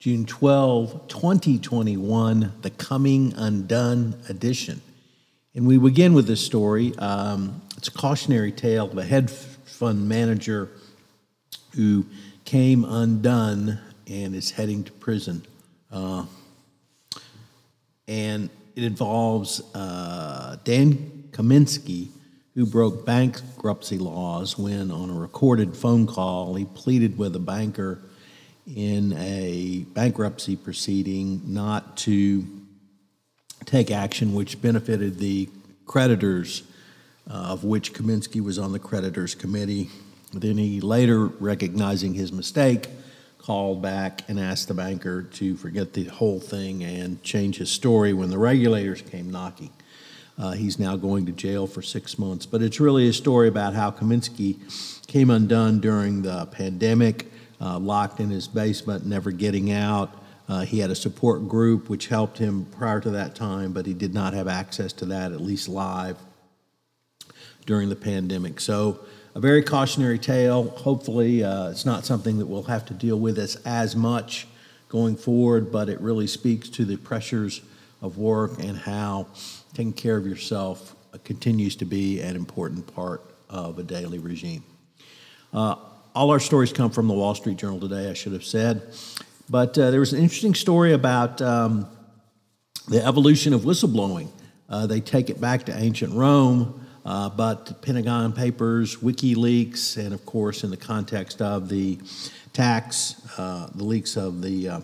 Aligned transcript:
June 0.00 0.26
12, 0.26 1.08
2021, 1.08 2.52
the 2.62 2.70
Coming 2.70 3.34
Undone 3.36 4.14
edition. 4.28 4.80
And 5.56 5.66
we 5.66 5.76
begin 5.76 6.14
with 6.14 6.28
this 6.28 6.40
story. 6.40 6.96
Um, 6.98 7.62
it's 7.76 7.88
a 7.88 7.90
cautionary 7.90 8.52
tale 8.52 8.88
of 8.88 8.96
a 8.96 9.04
hedge 9.04 9.28
fund 9.28 10.08
manager 10.08 10.68
who 11.74 12.06
came 12.44 12.84
undone 12.84 13.80
and 14.06 14.36
is 14.36 14.52
heading 14.52 14.84
to 14.84 14.92
prison. 14.92 15.44
Uh, 15.90 16.26
and 18.06 18.50
it 18.76 18.84
involves 18.84 19.60
uh, 19.74 20.58
Dan 20.62 21.24
Kamensky, 21.32 22.10
who 22.54 22.66
broke 22.66 23.04
bankruptcy 23.04 23.98
laws 23.98 24.56
when, 24.56 24.92
on 24.92 25.10
a 25.10 25.14
recorded 25.14 25.76
phone 25.76 26.06
call, 26.06 26.54
he 26.54 26.66
pleaded 26.66 27.18
with 27.18 27.34
a 27.34 27.40
banker 27.40 28.00
in 28.74 29.14
a 29.14 29.84
bankruptcy 29.94 30.56
proceeding 30.56 31.40
not 31.46 31.96
to 31.96 32.44
take 33.64 33.90
action 33.90 34.34
which 34.34 34.60
benefited 34.60 35.18
the 35.18 35.48
creditors, 35.86 36.62
uh, 37.30 37.34
of 37.34 37.64
which 37.64 37.94
Kamensky 37.94 38.42
was 38.42 38.58
on 38.58 38.72
the 38.72 38.78
creditors 38.78 39.34
committee. 39.34 39.88
Then 40.32 40.58
he 40.58 40.80
later, 40.80 41.26
recognizing 41.26 42.14
his 42.14 42.30
mistake, 42.32 42.88
called 43.38 43.80
back 43.80 44.22
and 44.28 44.38
asked 44.38 44.68
the 44.68 44.74
banker 44.74 45.22
to 45.22 45.56
forget 45.56 45.94
the 45.94 46.04
whole 46.04 46.38
thing 46.38 46.84
and 46.84 47.22
change 47.22 47.56
his 47.56 47.70
story 47.70 48.12
when 48.12 48.28
the 48.28 48.38
regulators 48.38 49.00
came 49.00 49.30
knocking. 49.30 49.70
Uh, 50.38 50.52
he's 50.52 50.78
now 50.78 50.96
going 50.96 51.24
to 51.26 51.32
jail 51.32 51.66
for 51.66 51.80
six 51.80 52.18
months. 52.18 52.44
But 52.44 52.62
it's 52.62 52.78
really 52.78 53.08
a 53.08 53.12
story 53.12 53.48
about 53.48 53.74
how 53.74 53.90
Kamensky 53.90 54.56
came 55.06 55.30
undone 55.30 55.80
during 55.80 56.22
the 56.22 56.46
pandemic 56.46 57.32
uh, 57.60 57.78
locked 57.78 58.20
in 58.20 58.30
his 58.30 58.48
basement, 58.48 59.06
never 59.06 59.30
getting 59.30 59.72
out. 59.72 60.22
Uh, 60.48 60.60
he 60.60 60.78
had 60.78 60.90
a 60.90 60.94
support 60.94 61.46
group 61.48 61.88
which 61.88 62.08
helped 62.08 62.38
him 62.38 62.64
prior 62.66 63.00
to 63.00 63.10
that 63.10 63.34
time, 63.34 63.72
but 63.72 63.86
he 63.86 63.94
did 63.94 64.14
not 64.14 64.32
have 64.32 64.48
access 64.48 64.92
to 64.94 65.04
that, 65.06 65.32
at 65.32 65.40
least 65.40 65.68
live, 65.68 66.16
during 67.66 67.88
the 67.88 67.96
pandemic. 67.96 68.60
So, 68.60 69.00
a 69.34 69.40
very 69.40 69.62
cautionary 69.62 70.18
tale. 70.18 70.70
Hopefully, 70.70 71.44
uh, 71.44 71.70
it's 71.70 71.86
not 71.86 72.04
something 72.04 72.38
that 72.38 72.46
we'll 72.46 72.64
have 72.64 72.86
to 72.86 72.94
deal 72.94 73.20
with 73.20 73.38
as, 73.38 73.56
as 73.64 73.94
much 73.94 74.48
going 74.88 75.16
forward, 75.16 75.70
but 75.70 75.88
it 75.88 76.00
really 76.00 76.26
speaks 76.26 76.68
to 76.70 76.84
the 76.84 76.96
pressures 76.96 77.60
of 78.00 78.18
work 78.18 78.58
and 78.58 78.76
how 78.76 79.26
taking 79.74 79.92
care 79.92 80.16
of 80.16 80.26
yourself 80.26 80.96
continues 81.24 81.76
to 81.76 81.84
be 81.84 82.20
an 82.20 82.36
important 82.36 82.86
part 82.94 83.22
of 83.48 83.78
a 83.78 83.82
daily 83.82 84.18
regime. 84.18 84.64
Uh, 85.52 85.76
all 86.14 86.30
our 86.30 86.40
stories 86.40 86.72
come 86.72 86.90
from 86.90 87.08
the 87.08 87.14
Wall 87.14 87.34
Street 87.34 87.56
Journal 87.58 87.80
today, 87.80 88.10
I 88.10 88.14
should 88.14 88.32
have 88.32 88.44
said. 88.44 88.82
But 89.50 89.78
uh, 89.78 89.90
there 89.90 90.00
was 90.00 90.12
an 90.12 90.20
interesting 90.20 90.54
story 90.54 90.92
about 90.92 91.40
um, 91.40 91.86
the 92.88 93.04
evolution 93.04 93.52
of 93.52 93.62
whistleblowing. 93.62 94.28
Uh, 94.68 94.86
they 94.86 95.00
take 95.00 95.30
it 95.30 95.40
back 95.40 95.64
to 95.64 95.76
ancient 95.76 96.12
Rome, 96.12 96.86
uh, 97.04 97.30
but 97.30 97.80
Pentagon 97.80 98.32
Papers, 98.32 98.96
WikiLeaks, 98.96 99.96
and 99.96 100.12
of 100.12 100.26
course, 100.26 100.64
in 100.64 100.70
the 100.70 100.76
context 100.76 101.40
of 101.40 101.68
the 101.68 101.98
tax, 102.52 103.16
uh, 103.38 103.68
the 103.74 103.84
leaks 103.84 104.16
of 104.16 104.42
the 104.42 104.68
uh, 104.68 104.80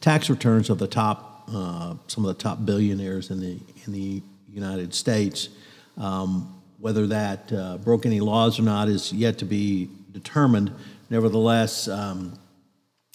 tax 0.00 0.28
returns 0.28 0.70
of 0.70 0.78
the 0.78 0.88
top, 0.88 1.48
uh, 1.52 1.94
some 2.08 2.24
of 2.24 2.36
the 2.36 2.42
top 2.42 2.64
billionaires 2.64 3.30
in 3.30 3.38
the 3.38 3.58
in 3.86 3.92
the 3.92 4.22
United 4.52 4.92
States. 4.94 5.50
Um, 5.96 6.50
whether 6.80 7.06
that 7.06 7.48
broke 7.82 8.04
any 8.04 8.20
laws 8.20 8.58
or 8.58 8.62
not 8.62 8.88
is 8.88 9.12
yet 9.12 9.38
to 9.38 9.44
be 9.44 9.88
determined. 10.14 10.72
Nevertheless, 11.10 11.88
um, 11.88 12.38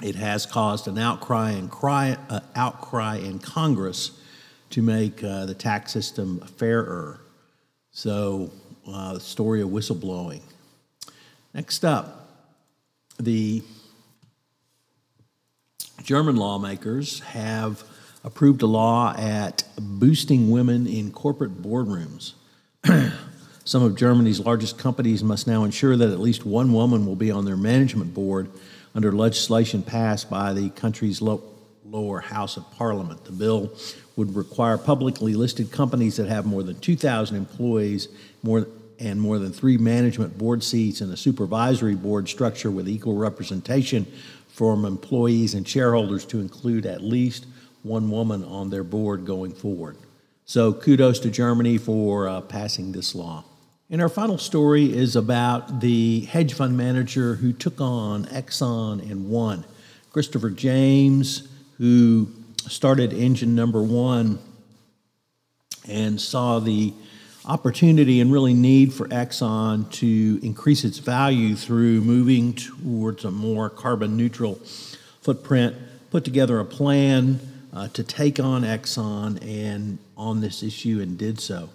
it 0.00 0.14
has 0.14 0.46
caused 0.46 0.86
an 0.86 0.98
outcry 0.98 1.50
and 1.50 1.68
cry, 1.68 2.16
uh, 2.28 2.40
outcry 2.54 3.16
in 3.16 3.40
Congress 3.40 4.12
to 4.70 4.82
make 4.82 5.24
uh, 5.24 5.46
the 5.46 5.54
tax 5.54 5.92
system 5.92 6.38
fairer. 6.58 7.20
So, 7.90 8.52
uh, 8.86 9.14
the 9.14 9.20
story 9.20 9.62
of 9.62 9.68
whistleblowing. 9.70 10.42
Next 11.54 11.84
up, 11.84 12.28
the 13.18 13.62
German 16.02 16.36
lawmakers 16.36 17.20
have 17.20 17.84
approved 18.24 18.62
a 18.62 18.66
law 18.66 19.14
at 19.16 19.64
boosting 19.78 20.50
women 20.50 20.86
in 20.86 21.10
corporate 21.10 21.62
boardrooms. 21.62 22.32
Some 23.64 23.84
of 23.84 23.96
Germany's 23.96 24.40
largest 24.40 24.76
companies 24.76 25.22
must 25.22 25.46
now 25.46 25.62
ensure 25.62 25.96
that 25.96 26.10
at 26.10 26.18
least 26.18 26.44
one 26.44 26.72
woman 26.72 27.06
will 27.06 27.14
be 27.14 27.30
on 27.30 27.44
their 27.44 27.56
management 27.56 28.12
board 28.12 28.50
under 28.94 29.12
legislation 29.12 29.82
passed 29.82 30.28
by 30.28 30.52
the 30.52 30.70
country's 30.70 31.22
low, 31.22 31.42
lower 31.84 32.20
house 32.20 32.56
of 32.56 32.68
parliament. 32.72 33.24
The 33.24 33.32
bill 33.32 33.72
would 34.16 34.34
require 34.34 34.76
publicly 34.76 35.34
listed 35.34 35.70
companies 35.70 36.16
that 36.16 36.28
have 36.28 36.44
more 36.44 36.64
than 36.64 36.78
2,000 36.80 37.36
employees 37.36 38.08
more, 38.42 38.66
and 38.98 39.20
more 39.20 39.38
than 39.38 39.52
three 39.52 39.78
management 39.78 40.36
board 40.36 40.64
seats 40.64 41.00
and 41.00 41.12
a 41.12 41.16
supervisory 41.16 41.94
board 41.94 42.28
structure 42.28 42.70
with 42.70 42.88
equal 42.88 43.14
representation 43.14 44.06
from 44.48 44.84
employees 44.84 45.54
and 45.54 45.66
shareholders 45.66 46.26
to 46.26 46.40
include 46.40 46.84
at 46.84 47.00
least 47.00 47.46
one 47.84 48.10
woman 48.10 48.42
on 48.44 48.70
their 48.70 48.84
board 48.84 49.24
going 49.24 49.52
forward. 49.52 49.96
So, 50.44 50.72
kudos 50.72 51.20
to 51.20 51.30
Germany 51.30 51.78
for 51.78 52.28
uh, 52.28 52.40
passing 52.42 52.92
this 52.92 53.14
law. 53.14 53.44
And 53.92 54.00
our 54.00 54.08
final 54.08 54.38
story 54.38 54.90
is 54.90 55.16
about 55.16 55.80
the 55.80 56.20
hedge 56.20 56.54
fund 56.54 56.78
manager 56.78 57.34
who 57.34 57.52
took 57.52 57.78
on 57.78 58.24
Exxon 58.24 59.02
and 59.02 59.28
won. 59.28 59.66
Christopher 60.14 60.48
James, 60.48 61.46
who 61.76 62.30
started 62.66 63.12
engine 63.12 63.54
number 63.54 63.82
one 63.82 64.38
and 65.86 66.18
saw 66.18 66.58
the 66.58 66.94
opportunity 67.44 68.22
and 68.22 68.32
really 68.32 68.54
need 68.54 68.94
for 68.94 69.08
Exxon 69.08 69.92
to 69.92 70.40
increase 70.42 70.84
its 70.84 70.96
value 70.96 71.54
through 71.54 72.00
moving 72.00 72.54
towards 72.54 73.26
a 73.26 73.30
more 73.30 73.68
carbon 73.68 74.16
neutral 74.16 74.54
footprint, 75.20 75.76
put 76.10 76.24
together 76.24 76.58
a 76.60 76.64
plan 76.64 77.38
uh, 77.74 77.88
to 77.88 78.02
take 78.02 78.40
on 78.40 78.62
Exxon 78.62 79.38
and 79.46 79.98
on 80.16 80.40
this 80.40 80.62
issue 80.62 80.98
and 81.02 81.18
did 81.18 81.38
so 81.38 81.68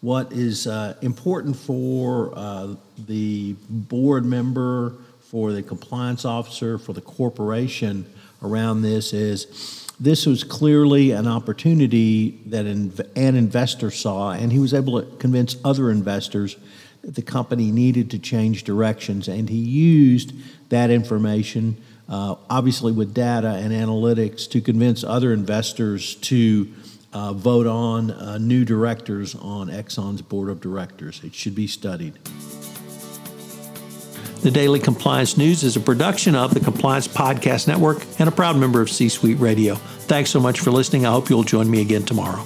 what 0.00 0.32
is 0.32 0.66
uh, 0.66 0.94
important 1.02 1.56
for 1.56 2.32
uh, 2.36 2.74
the 3.06 3.54
board 3.68 4.24
member, 4.24 4.94
for 5.20 5.52
the 5.52 5.62
compliance 5.62 6.24
officer, 6.24 6.78
for 6.78 6.92
the 6.92 7.00
corporation 7.00 8.06
around 8.42 8.82
this 8.82 9.12
is 9.12 9.86
this 9.98 10.26
was 10.26 10.44
clearly 10.44 11.12
an 11.12 11.26
opportunity 11.26 12.42
that 12.46 12.66
an 12.66 12.92
investor 13.16 13.90
saw, 13.90 14.32
and 14.32 14.52
he 14.52 14.58
was 14.58 14.74
able 14.74 15.00
to 15.00 15.16
convince 15.16 15.56
other 15.64 15.90
investors 15.90 16.56
that 17.00 17.14
the 17.14 17.22
company 17.22 17.70
needed 17.70 18.10
to 18.10 18.18
change 18.18 18.64
directions, 18.64 19.26
and 19.26 19.48
he 19.48 19.56
used 19.56 20.32
that 20.68 20.90
information. 20.90 21.76
Uh, 22.08 22.36
obviously, 22.50 22.92
with 22.92 23.14
data 23.14 23.54
and 23.54 23.72
analytics, 23.72 24.48
to 24.50 24.60
convince 24.60 25.02
other 25.02 25.32
investors 25.32 26.14
to 26.16 26.68
uh, 27.16 27.32
vote 27.32 27.66
on 27.66 28.10
uh, 28.10 28.36
new 28.36 28.62
directors 28.62 29.34
on 29.36 29.68
Exxon's 29.68 30.20
board 30.20 30.50
of 30.50 30.60
directors. 30.60 31.22
It 31.24 31.34
should 31.34 31.54
be 31.54 31.66
studied. 31.66 32.18
The 34.42 34.50
Daily 34.50 34.78
Compliance 34.78 35.38
News 35.38 35.64
is 35.64 35.76
a 35.76 35.80
production 35.80 36.34
of 36.34 36.52
the 36.52 36.60
Compliance 36.60 37.08
Podcast 37.08 37.68
Network 37.68 38.04
and 38.18 38.28
a 38.28 38.32
proud 38.32 38.56
member 38.56 38.82
of 38.82 38.90
C 38.90 39.08
Suite 39.08 39.40
Radio. 39.40 39.76
Thanks 39.76 40.28
so 40.28 40.40
much 40.40 40.60
for 40.60 40.70
listening. 40.70 41.06
I 41.06 41.12
hope 41.12 41.30
you'll 41.30 41.42
join 41.42 41.70
me 41.70 41.80
again 41.80 42.02
tomorrow. 42.02 42.44